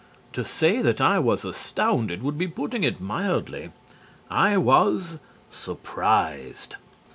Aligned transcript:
To 0.33 0.43
say 0.43 0.81
that 0.81 0.99
I 0.99 1.19
was 1.19 1.45
astounded 1.45 2.23
would 2.23 2.35
be 2.35 2.47
putting 2.47 2.83
it 2.83 2.99
mildly. 2.99 3.69
I 4.31 4.57
was 4.57 5.19
surprised. 5.51 6.77